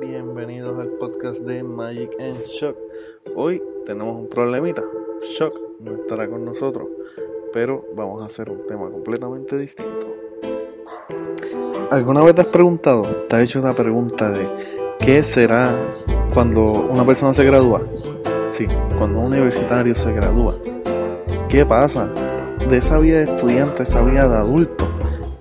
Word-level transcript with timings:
bienvenidos 0.00 0.78
al 0.78 0.88
podcast 0.90 1.40
de 1.40 1.62
Magic 1.62 2.10
and 2.20 2.44
Shock. 2.44 2.76
Hoy 3.34 3.60
tenemos 3.84 4.16
un 4.16 4.28
problemita. 4.28 4.82
Shock 5.22 5.54
no 5.80 5.94
estará 5.94 6.28
con 6.28 6.44
nosotros, 6.44 6.86
pero 7.52 7.84
vamos 7.96 8.22
a 8.22 8.26
hacer 8.26 8.48
un 8.48 8.64
tema 8.66 8.88
completamente 8.90 9.58
distinto. 9.58 10.06
¿Alguna 11.90 12.22
vez 12.22 12.36
te 12.36 12.42
has 12.42 12.46
preguntado, 12.48 13.02
te 13.28 13.36
has 13.36 13.42
hecho 13.42 13.60
una 13.60 13.74
pregunta 13.74 14.30
de 14.30 14.48
qué 15.00 15.22
será 15.22 15.76
cuando 16.32 16.62
una 16.72 17.04
persona 17.04 17.34
se 17.34 17.44
gradúa? 17.44 17.82
Sí, 18.50 18.66
cuando 18.98 19.18
un 19.18 19.26
universitario 19.26 19.96
se 19.96 20.12
gradúa. 20.12 20.56
¿Qué 21.48 21.66
pasa 21.66 22.12
de 22.68 22.76
esa 22.76 22.98
vida 22.98 23.18
de 23.18 23.24
estudiante, 23.24 23.82
esa 23.82 24.02
vida 24.02 24.28
de 24.28 24.36
adulto? 24.36 24.86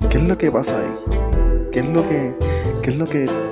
¿Qué 0.10 0.18
es 0.18 0.24
lo 0.24 0.38
que 0.38 0.52
pasa 0.52 0.80
ahí? 0.80 1.70
¿Qué 1.72 1.80
es 1.80 1.86
lo 1.90 2.02
que, 2.08 2.34
qué 2.82 2.90
es 2.90 2.98
lo 2.98 3.06
que 3.06 3.47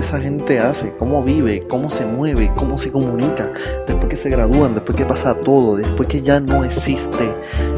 esa 0.00 0.20
gente 0.20 0.58
hace? 0.58 0.92
¿Cómo 0.98 1.22
vive? 1.22 1.66
¿Cómo 1.68 1.90
se 1.90 2.04
mueve? 2.04 2.50
¿Cómo 2.56 2.78
se 2.78 2.90
comunica? 2.90 3.50
Después 3.86 4.08
que 4.08 4.16
se 4.16 4.30
gradúan, 4.30 4.74
después 4.74 4.96
que 4.96 5.04
pasa 5.04 5.34
todo, 5.34 5.76
después 5.76 6.08
que 6.08 6.22
ya 6.22 6.40
no 6.40 6.64
existe 6.64 7.34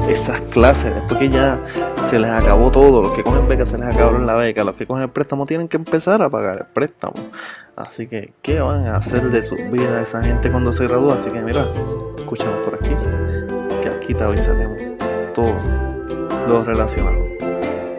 esas 0.08 0.40
clases, 0.42 0.94
después 0.94 1.18
que 1.18 1.28
ya 1.28 1.60
se 2.08 2.18
les 2.18 2.30
acabó 2.30 2.70
todo, 2.70 3.02
los 3.02 3.12
que 3.12 3.22
cogen 3.22 3.46
beca 3.48 3.66
se 3.66 3.78
les 3.78 3.86
acabaron 3.86 4.26
la 4.26 4.34
beca, 4.34 4.64
los 4.64 4.74
que 4.74 4.86
cogen 4.86 5.04
el 5.04 5.10
préstamo 5.10 5.46
tienen 5.46 5.68
que 5.68 5.76
empezar 5.76 6.22
a 6.22 6.30
pagar 6.30 6.58
el 6.58 6.66
préstamo. 6.72 7.14
Así 7.76 8.06
que, 8.06 8.32
¿qué 8.42 8.60
van 8.60 8.86
a 8.86 8.96
hacer 8.96 9.30
de 9.30 9.42
su 9.42 9.56
vida 9.56 10.02
esa 10.02 10.22
gente 10.22 10.50
cuando 10.50 10.72
se 10.72 10.86
gradúa? 10.86 11.14
Así 11.14 11.30
que 11.30 11.40
mira, 11.40 11.66
escuchamos 12.16 12.58
por 12.64 12.74
aquí, 12.74 12.90
que 13.82 13.88
aquí 13.88 14.14
hoy 14.14 14.36
sabemos 14.38 14.82
todo 15.34 15.54
lo 16.48 16.64
relacionado. 16.64 17.18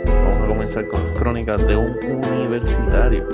Vamos 0.05 0.37
a 0.37 0.47
comenzar 0.47 0.87
con 0.87 1.01
crónicas 1.15 1.65
de 1.67 1.75
un 1.75 1.97
universitario. 2.03 3.27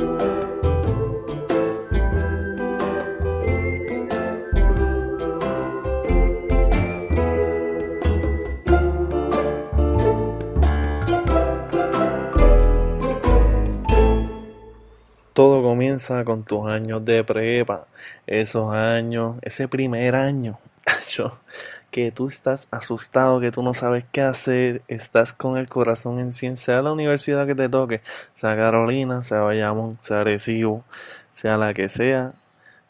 Todo 15.39 15.63
comienza 15.63 16.25
con 16.25 16.43
tus 16.43 16.67
años 16.67 17.05
de 17.05 17.23
prepa, 17.23 17.87
esos 18.27 18.73
años, 18.73 19.37
ese 19.41 19.69
primer 19.69 20.13
año, 20.13 20.59
que 21.91 22.11
tú 22.11 22.27
estás 22.27 22.67
asustado, 22.71 23.39
que 23.39 23.49
tú 23.49 23.63
no 23.63 23.73
sabes 23.73 24.03
qué 24.11 24.21
hacer, 24.21 24.81
estás 24.89 25.31
con 25.31 25.55
el 25.55 25.69
corazón 25.69 26.19
en 26.19 26.33
cien, 26.33 26.57
sea 26.57 26.81
la 26.81 26.91
universidad 26.91 27.47
que 27.47 27.55
te 27.55 27.69
toque, 27.69 28.01
sea 28.35 28.57
Carolina, 28.57 29.23
sea 29.23 29.39
Bayamón, 29.39 29.97
sea 30.01 30.19
Arecibo, 30.19 30.83
sea 31.31 31.55
la 31.55 31.73
que 31.73 31.87
sea, 31.87 32.33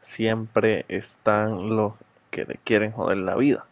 siempre 0.02 0.86
están 0.88 1.75
los 1.75 1.94
que 2.31 2.47
te 2.47 2.56
quieren 2.63 2.94
joder 2.94 3.17
la 3.17 3.36
vida. 3.36 3.67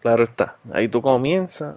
Claro 0.00 0.24
está, 0.24 0.56
ahí 0.72 0.88
tú 0.88 1.02
comienzas 1.02 1.76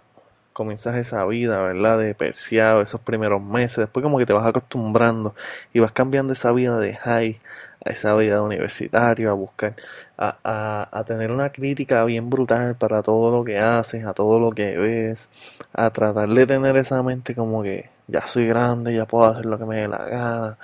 comienzas 0.59 0.97
esa 0.97 1.25
vida, 1.25 1.57
¿verdad? 1.61 1.97
De 1.99 2.13
perseado, 2.13 2.81
esos 2.81 2.99
primeros 2.99 3.41
meses, 3.41 3.77
después 3.77 4.03
como 4.03 4.17
que 4.17 4.25
te 4.25 4.33
vas 4.33 4.45
acostumbrando 4.45 5.33
y 5.73 5.79
vas 5.79 5.93
cambiando 5.93 6.33
esa 6.33 6.51
vida 6.51 6.77
de 6.79 6.95
high 6.97 7.39
a 7.85 7.91
esa 7.91 8.13
vida 8.15 8.35
de 8.35 8.41
universitario, 8.41 9.31
a 9.31 9.33
buscar, 9.33 9.73
a, 10.17 10.89
a, 10.91 11.03
tener 11.05 11.31
una 11.31 11.49
crítica 11.51 12.03
bien 12.03 12.29
brutal 12.29 12.75
para 12.75 13.01
todo 13.01 13.31
lo 13.31 13.45
que 13.45 13.57
haces, 13.57 14.05
a 14.05 14.13
todo 14.13 14.37
lo 14.37 14.51
que 14.51 14.77
ves, 14.77 15.29
a 15.73 15.89
tratar 15.91 16.27
de 16.27 16.45
tener 16.45 16.75
esa 16.75 17.01
mente 17.03 17.35
como 17.35 17.63
que 17.63 17.89
ya 18.07 18.27
soy 18.27 18.45
grande, 18.45 18.93
ya 18.93 19.05
puedo 19.05 19.31
hacer 19.31 19.45
lo 19.45 19.57
que 19.57 19.63
me 19.65 19.77
dé 19.77 19.87
la 19.87 20.03
gana, 20.05 20.57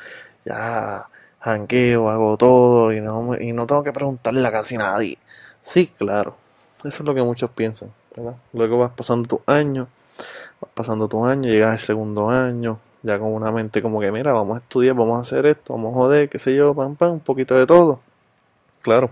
ya 0.44 1.08
jangueo, 1.40 2.10
hago 2.10 2.36
todo 2.36 2.92
y 2.92 3.00
no, 3.00 3.40
y 3.40 3.54
no 3.54 3.66
tengo 3.66 3.84
que 3.84 3.94
preguntarle 3.94 4.46
a 4.46 4.52
casi 4.52 4.76
nadie. 4.76 5.18
Sí, 5.62 5.88
claro, 5.98 6.36
eso 6.80 6.90
es 6.90 7.02
lo 7.02 7.16
que 7.16 7.23
muchos 7.23 7.50
piensan. 7.52 7.92
Luego 8.53 8.80
vas 8.80 8.92
pasando 8.92 9.27
tus 9.27 9.39
años, 9.45 9.87
vas 10.61 10.71
pasando 10.73 11.08
tus 11.08 11.26
años, 11.26 11.48
llegas 11.48 11.71
al 11.71 11.80
segundo 11.80 12.30
año, 12.30 12.80
ya 13.03 13.20
con 13.20 13.33
una 13.33 13.52
mente 13.52 13.81
como 13.81 13.99
que, 13.99 14.11
mira, 14.11 14.31
vamos 14.33 14.55
a 14.58 14.59
estudiar, 14.61 14.95
vamos 14.95 15.20
a 15.20 15.21
hacer 15.21 15.45
esto, 15.45 15.73
vamos 15.73 15.92
a 15.92 15.95
joder, 15.95 16.30
qué 16.30 16.39
sé 16.39 16.55
yo, 16.55 16.73
pam, 16.73 16.95
pam, 16.95 17.14
un 17.14 17.20
poquito 17.20 17.55
de 17.55 17.65
todo. 17.67 17.99
Claro, 18.81 19.09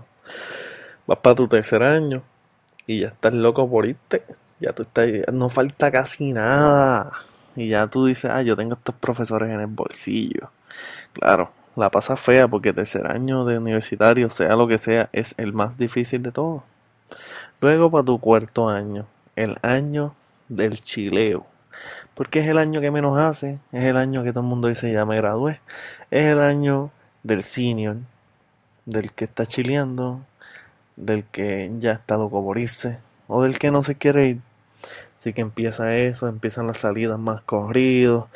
vas 1.06 1.18
para 1.18 1.34
tu 1.36 1.48
tercer 1.48 1.82
año 1.82 2.22
y 2.86 3.00
ya 3.00 3.08
estás 3.08 3.34
loco 3.34 3.68
por 3.68 3.86
irte, 3.86 4.24
ya 4.60 4.72
tú 4.72 4.82
estás, 4.82 5.08
no 5.32 5.48
falta 5.48 5.90
casi 5.90 6.32
nada. 6.32 7.12
Y 7.56 7.68
ya 7.68 7.86
tú 7.86 8.06
dices, 8.06 8.30
ah, 8.30 8.42
yo 8.42 8.56
tengo 8.56 8.74
estos 8.74 8.94
profesores 8.96 9.48
en 9.48 9.60
el 9.60 9.66
bolsillo. 9.66 10.50
Claro, 11.12 11.50
la 11.76 11.90
pasa 11.90 12.16
fea 12.16 12.48
porque 12.48 12.72
tercer 12.72 13.06
año 13.06 13.44
de 13.44 13.58
universitario, 13.58 14.30
sea 14.30 14.56
lo 14.56 14.66
que 14.66 14.78
sea, 14.78 15.08
es 15.12 15.34
el 15.38 15.52
más 15.52 15.78
difícil 15.78 16.22
de 16.22 16.32
todo. 16.32 16.64
Luego 17.64 17.90
para 17.90 18.04
tu 18.04 18.20
cuarto 18.20 18.68
año, 18.68 19.06
el 19.36 19.56
año 19.62 20.14
del 20.50 20.82
chileo. 20.82 21.46
Porque 22.14 22.40
es 22.40 22.46
el 22.46 22.58
año 22.58 22.82
que 22.82 22.90
menos 22.90 23.18
hace, 23.18 23.58
es 23.72 23.84
el 23.84 23.96
año 23.96 24.22
que 24.22 24.32
todo 24.32 24.42
el 24.42 24.50
mundo 24.50 24.68
dice 24.68 24.92
ya 24.92 25.06
me 25.06 25.16
gradué. 25.16 25.62
Es 26.10 26.26
el 26.26 26.40
año 26.40 26.90
del 27.22 27.42
senior, 27.42 27.96
del 28.84 29.12
que 29.12 29.24
está 29.24 29.46
chileando, 29.46 30.20
del 30.96 31.24
que 31.24 31.72
ya 31.78 31.92
está 31.92 32.18
loco 32.18 32.44
por 32.44 32.58
irse, 32.58 32.98
o 33.28 33.44
del 33.44 33.58
que 33.58 33.70
no 33.70 33.82
se 33.82 33.94
quiere 33.94 34.26
ir. 34.26 34.40
Así 35.18 35.32
que 35.32 35.40
empieza 35.40 35.96
eso, 35.96 36.28
empiezan 36.28 36.66
las 36.66 36.76
salidas 36.76 37.18
más 37.18 37.40
corridos, 37.44 38.26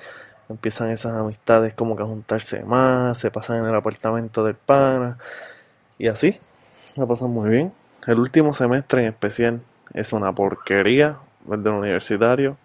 empiezan 0.48 0.88
esas 0.88 1.12
amistades 1.12 1.74
como 1.74 1.96
que 1.96 2.02
a 2.02 2.06
juntarse 2.06 2.64
más, 2.64 3.18
se 3.18 3.30
pasan 3.30 3.58
en 3.58 3.66
el 3.66 3.74
apartamento 3.74 4.42
del 4.42 4.54
pana, 4.54 5.18
y 5.98 6.08
así, 6.08 6.38
la 6.96 7.06
pasan 7.06 7.28
muy 7.28 7.50
bien. 7.50 7.74
El 8.08 8.20
último 8.20 8.54
semestre 8.54 9.02
en 9.02 9.08
especial 9.08 9.60
es 9.92 10.14
una 10.14 10.32
porquería, 10.32 11.18
el 11.46 11.62
del 11.62 11.74
universitario. 11.74 12.56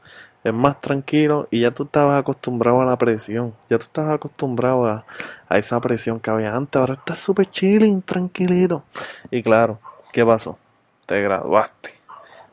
Es 0.41 0.53
más 0.53 0.79
tranquilo 0.79 1.49
y 1.51 1.59
ya 1.59 1.71
tú 1.71 1.83
estabas 1.83 2.17
acostumbrado 2.17 2.79
a 2.79 2.85
la 2.85 2.97
presión. 2.97 3.53
Ya 3.69 3.77
tú 3.77 3.83
estabas 3.83 4.13
acostumbrado 4.13 4.85
a, 4.85 5.05
esa 5.49 5.81
presión 5.81 6.21
que 6.21 6.31
había 6.31 6.55
antes. 6.55 6.79
Ahora 6.79 6.93
estás 6.93 7.19
súper 7.19 7.49
chilling, 7.49 8.01
tranquilito. 8.01 8.85
Y 9.31 9.43
claro, 9.43 9.79
¿qué 10.13 10.25
pasó? 10.25 10.57
Te 11.05 11.21
graduaste. 11.21 11.89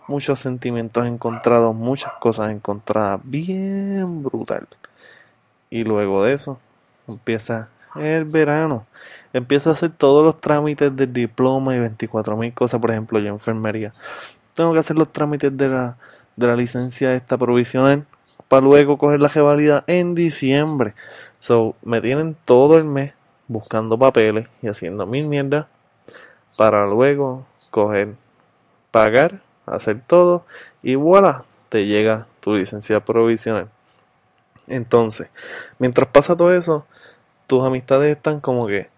Muchos 0.08 0.40
sentimientos 0.40 1.06
encontrados, 1.06 1.72
muchas 1.72 2.14
cosas 2.14 2.50
encontradas. 2.50 3.20
Bien 3.22 4.24
brutal. 4.24 4.66
Y 5.70 5.84
luego 5.84 6.24
de 6.24 6.32
eso, 6.32 6.58
empieza 7.06 7.68
el 7.96 8.24
verano. 8.24 8.86
Empiezo 9.32 9.70
a 9.70 9.72
hacer 9.72 9.90
todos 9.90 10.24
los 10.24 10.40
trámites 10.40 10.94
del 10.94 11.12
diploma 11.12 11.74
y 11.74 11.78
24 11.78 12.36
mil 12.36 12.52
cosas, 12.52 12.80
por 12.80 12.90
ejemplo, 12.90 13.18
yo 13.18 13.28
enfermería. 13.28 13.94
Tengo 14.54 14.72
que 14.72 14.80
hacer 14.80 14.96
los 14.96 15.12
trámites 15.12 15.56
de 15.56 15.68
la, 15.68 15.96
de 16.36 16.46
la 16.46 16.56
licencia 16.56 17.14
esta 17.14 17.38
provisional 17.38 18.06
para 18.48 18.62
luego 18.62 18.98
coger 18.98 19.20
la 19.20 19.28
revalida 19.28 19.84
en 19.86 20.14
diciembre. 20.14 20.94
So, 21.38 21.76
me 21.82 22.00
tienen 22.00 22.36
todo 22.44 22.76
el 22.76 22.84
mes 22.84 23.12
buscando 23.46 23.98
papeles 23.98 24.48
y 24.62 24.68
haciendo 24.68 25.06
mil 25.06 25.28
mierdas 25.28 25.66
para 26.56 26.86
luego 26.86 27.46
coger, 27.70 28.14
pagar, 28.90 29.40
hacer 29.66 30.00
todo 30.06 30.44
y 30.82 30.96
voilà, 30.96 31.44
te 31.68 31.86
llega 31.86 32.26
tu 32.40 32.54
licencia 32.54 33.00
provisional. 33.04 33.68
Entonces, 34.66 35.28
mientras 35.78 36.08
pasa 36.08 36.36
todo 36.36 36.52
eso, 36.52 36.86
tus 37.50 37.64
amistades 37.64 38.16
están 38.16 38.38
como 38.38 38.68
que, 38.68 38.90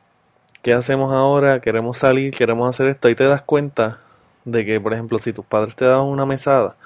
¿qué 0.60 0.74
hacemos 0.74 1.10
ahora? 1.10 1.62
Queremos 1.62 1.96
salir, 1.96 2.34
queremos 2.34 2.68
hacer 2.68 2.88
esto. 2.88 3.08
Y 3.08 3.14
te 3.14 3.24
das 3.24 3.40
cuenta 3.40 4.00
de 4.44 4.66
que, 4.66 4.78
por 4.78 4.92
ejemplo, 4.92 5.18
si 5.18 5.32
tus 5.32 5.46
padres 5.46 5.74
te 5.74 5.86
dan 5.86 6.02
una 6.02 6.26
mesada, 6.26 6.76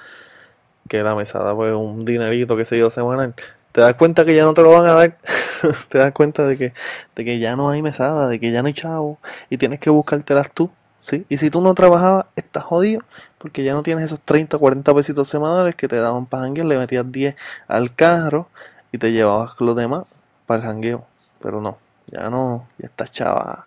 que 0.88 1.02
la 1.02 1.16
mesada 1.16 1.56
fue 1.56 1.74
un 1.74 2.04
dinerito, 2.04 2.56
qué 2.56 2.64
sé 2.64 2.78
yo, 2.78 2.88
semanal, 2.90 3.34
te 3.72 3.80
das 3.80 3.94
cuenta 3.94 4.24
que 4.24 4.36
ya 4.36 4.44
no 4.44 4.54
te 4.54 4.62
lo 4.62 4.70
van 4.70 4.86
a 4.86 4.92
dar. 4.94 5.18
te 5.88 5.98
das 5.98 6.12
cuenta 6.12 6.46
de 6.46 6.56
que, 6.56 6.72
de 7.16 7.24
que 7.24 7.40
ya 7.40 7.56
no 7.56 7.68
hay 7.68 7.82
mesada, 7.82 8.28
de 8.28 8.38
que 8.38 8.52
ya 8.52 8.62
no 8.62 8.68
hay 8.68 8.74
chavo, 8.74 9.18
y 9.50 9.58
tienes 9.58 9.80
que 9.80 9.90
buscártelas 9.90 10.52
tú. 10.52 10.70
¿sí? 11.00 11.26
Y 11.28 11.38
si 11.38 11.50
tú 11.50 11.60
no 11.62 11.74
trabajabas, 11.74 12.26
estás 12.36 12.62
jodido, 12.62 13.02
porque 13.38 13.64
ya 13.64 13.74
no 13.74 13.82
tienes 13.82 14.04
esos 14.04 14.20
30 14.20 14.56
o 14.56 14.60
40 14.60 14.94
pesitos 14.94 15.28
semanales 15.28 15.74
que 15.74 15.88
te 15.88 15.96
daban 15.96 16.26
para 16.26 16.44
janguear, 16.44 16.68
le 16.68 16.78
metías 16.78 17.10
10 17.10 17.34
al 17.66 17.92
carro 17.92 18.48
y 18.92 18.98
te 18.98 19.10
llevabas 19.10 19.54
los 19.58 19.74
demás 19.74 20.04
para 20.46 20.60
el 20.60 20.66
jangueo 20.66 21.15
pero 21.40 21.60
no, 21.60 21.78
ya 22.06 22.30
no, 22.30 22.66
ya 22.78 22.86
está 22.86 23.06
chava. 23.06 23.66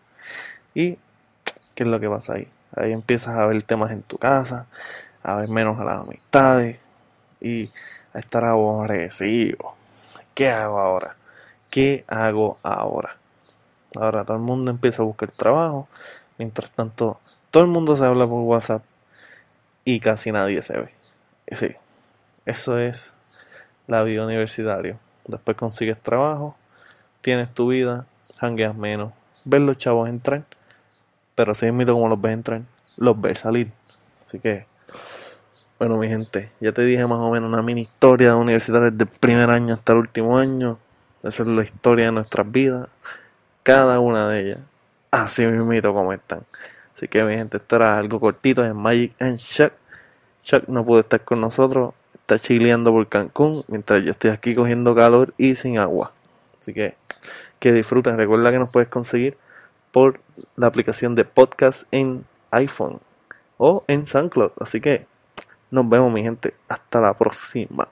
¿Y 0.74 0.98
qué 1.75 1.83
es 1.83 1.88
lo 1.88 2.00
que 2.00 2.10
pasa 2.10 2.33
ahí? 2.33 2.48
Ahí 2.75 2.92
empiezas 2.92 3.36
a 3.36 3.45
ver 3.45 3.62
temas 3.63 3.92
en 3.92 4.04
tu 4.04 4.18
casa, 4.18 4.68
a 5.24 5.36
ver 5.36 5.50
menos 5.50 5.80
a 5.80 5.83
las 5.83 6.00
amistades 6.00 6.80
y 7.42 7.71
a 8.13 8.19
estar 8.19 8.44
aborrecido. 8.44 9.74
¿Qué 10.33 10.50
hago 10.50 10.80
ahora? 10.80 11.16
¿Qué 11.69 12.06
hago 12.07 12.57
ahora? 12.63 13.18
Ahora 13.95 14.24
todo 14.24 14.38
el 14.38 14.44
mundo 14.44 14.72
empieza 14.72 15.01
a 15.01 15.06
buscar 15.06 15.31
trabajo, 15.31 15.88
mientras 16.38 16.69
tanto 16.72 17.19
todo 17.51 17.63
el 17.63 17.69
mundo 17.69 17.95
se 17.95 18.06
habla 18.06 18.27
por 18.27 18.42
WhatsApp 18.42 18.83
y 19.83 20.00
casi 20.00 20.31
nadie 20.31 20.62
se 20.62 20.77
ve. 20.77 20.94
Sí, 21.48 21.75
eso 22.45 22.77
es 22.77 23.15
la 23.88 24.04
vida 24.04 24.24
universitaria. 24.24 24.98
Después 25.25 25.57
consigues 25.57 26.00
trabajo 26.00 26.56
tienes 27.29 27.53
tu 27.53 27.67
vida, 27.67 28.07
hangueas 28.39 28.75
menos, 28.75 29.13
ver 29.45 29.61
los 29.61 29.77
chavos 29.77 30.09
entrar, 30.09 30.45
pero 31.35 31.51
así 31.51 31.71
mismo 31.71 31.93
como 31.93 32.07
los 32.07 32.19
ves 32.19 32.33
entrar, 32.33 32.61
los 32.97 33.21
ves 33.21 33.37
salir. 33.37 33.71
Así 34.25 34.39
que, 34.39 34.65
bueno, 35.77 35.97
mi 35.97 36.07
gente, 36.07 36.49
ya 36.59 36.71
te 36.71 36.81
dije 36.81 37.05
más 37.05 37.19
o 37.19 37.29
menos 37.29 37.47
una 37.53 37.61
mini 37.61 37.81
historia 37.81 38.29
de 38.29 38.33
universitarios 38.33 38.93
desde 38.93 39.03
el 39.03 39.19
primer 39.19 39.51
año 39.51 39.75
hasta 39.75 39.93
el 39.93 39.99
último 39.99 40.39
año. 40.39 40.79
Esa 41.21 41.43
es 41.43 41.49
la 41.49 41.61
historia 41.61 42.05
de 42.05 42.13
nuestras 42.13 42.51
vidas, 42.51 42.87
cada 43.61 43.99
una 43.99 44.27
de 44.27 44.39
ellas, 44.41 44.59
así 45.11 45.45
mismo 45.45 45.93
como 45.93 46.11
están. 46.11 46.41
Así 46.95 47.07
que, 47.07 47.23
mi 47.23 47.35
gente, 47.35 47.57
esto 47.57 47.75
era 47.75 47.99
algo 47.99 48.19
cortito 48.19 48.63
de 48.63 48.73
Magic 48.73 49.13
and 49.21 49.37
Chuck. 49.37 49.73
Chuck 50.41 50.67
no 50.67 50.83
pudo 50.83 51.01
estar 51.01 51.23
con 51.23 51.41
nosotros, 51.41 51.93
está 52.13 52.39
chileando 52.39 52.91
por 52.91 53.07
Cancún, 53.07 53.65
mientras 53.67 54.03
yo 54.03 54.09
estoy 54.09 54.31
aquí 54.31 54.55
cogiendo 54.55 54.95
calor 54.95 55.31
y 55.37 55.53
sin 55.53 55.77
agua. 55.77 56.11
Así 56.59 56.73
que 56.73 56.97
que 57.59 57.71
disfruten. 57.71 58.17
Recuerda 58.17 58.51
que 58.51 58.59
nos 58.59 58.69
puedes 58.69 58.89
conseguir 58.89 59.38
por 59.91 60.19
la 60.56 60.67
aplicación 60.67 61.15
de 61.15 61.25
podcast 61.25 61.83
en 61.91 62.25
iPhone 62.51 63.00
o 63.57 63.83
en 63.88 64.06
SoundCloud. 64.06 64.51
Así 64.59 64.81
que 64.81 65.06
nos 65.71 65.88
vemos 65.89 66.11
mi 66.11 66.23
gente. 66.23 66.53
Hasta 66.67 67.01
la 67.01 67.13
próxima. 67.17 67.89